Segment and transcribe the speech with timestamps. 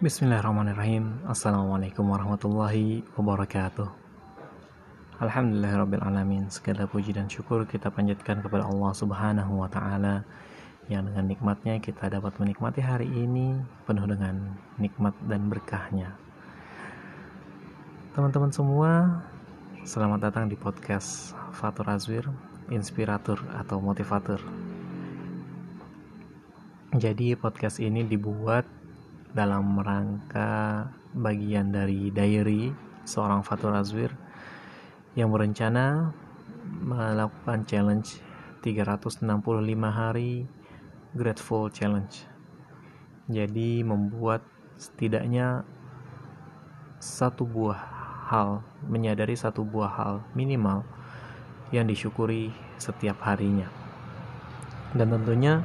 [0.00, 1.28] Bismillahirrahmanirrahim.
[1.28, 3.84] Assalamualaikum warahmatullahi wabarakatuh.
[5.20, 10.24] Alhamdulillahirrabbilalamin Segala puji dan syukur kita panjatkan kepada Allah subhanahu wa ta'ala
[10.88, 16.16] Yang dengan nikmatnya kita dapat menikmati hari ini Penuh dengan nikmat dan berkahnya.
[18.16, 19.20] Teman-teman semua
[19.84, 22.24] Selamat datang di podcast Fatur Azwir
[22.72, 24.40] Inspirator atau motivator
[26.96, 28.79] Jadi podcast ini dibuat
[29.30, 32.70] dalam rangka bagian dari diary
[33.06, 34.14] seorang Fatur Azwir
[35.18, 36.14] yang berencana
[36.82, 38.22] melakukan challenge
[38.62, 39.26] 365
[39.90, 40.46] hari
[41.16, 42.14] Grateful Challenge.
[43.30, 44.46] Jadi membuat
[44.78, 45.66] setidaknya
[47.00, 47.80] satu buah
[48.30, 50.86] hal, menyadari satu buah hal minimal
[51.74, 53.66] yang disyukuri setiap harinya.
[54.94, 55.62] Dan tentunya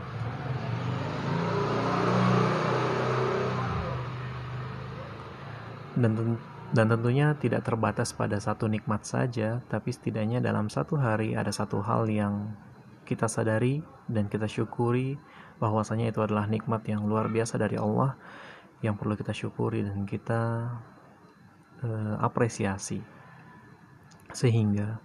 [5.95, 6.38] dan
[6.76, 11.80] dan tentunya tidak terbatas pada satu nikmat saja, tapi setidaknya dalam satu hari ada satu
[11.80, 12.52] hal yang
[13.06, 15.16] kita sadari dan kita syukuri
[15.61, 18.17] bahwasanya itu adalah nikmat yang luar biasa dari Allah
[18.84, 20.73] yang perlu kita syukuri dan kita
[21.86, 23.00] uh, apresiasi.
[24.36, 25.00] Sehingga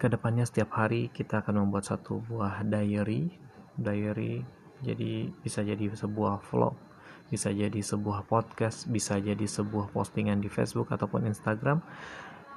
[0.00, 3.38] ke depannya setiap hari kita akan membuat satu buah diary.
[3.78, 4.42] Diary
[4.82, 6.89] jadi bisa jadi sebuah vlog
[7.30, 11.78] bisa jadi sebuah podcast, bisa jadi sebuah postingan di Facebook ataupun Instagram,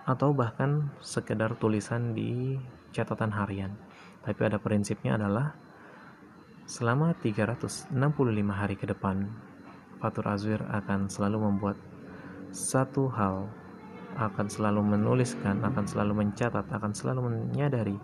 [0.04, 2.58] atau bahkan sekedar tulisan di
[2.92, 3.72] catatan harian.
[4.26, 5.56] Tapi ada prinsipnya adalah
[6.66, 7.94] selama 365
[8.50, 9.30] hari ke depan,
[10.02, 11.78] Fatur Azwir akan selalu membuat
[12.52, 13.48] satu hal,
[14.18, 17.98] akan selalu menuliskan, akan selalu mencatat, akan selalu menyadari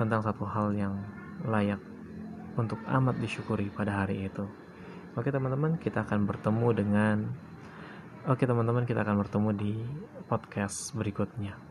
[0.00, 0.96] tentang satu hal yang
[1.44, 1.78] layak
[2.56, 4.48] untuk amat disyukuri pada hari itu.
[5.18, 7.16] Oke teman-teman, kita akan bertemu dengan
[8.28, 9.72] Oke teman-teman, kita akan bertemu di
[10.28, 11.69] podcast berikutnya.